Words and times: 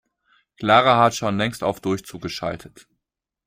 Clara 0.57 0.97
hat 0.97 1.13
schon 1.13 1.37
längst 1.37 1.61
auf 1.63 1.79
Durchzug 1.79 2.23
geschaltet. 2.23 2.87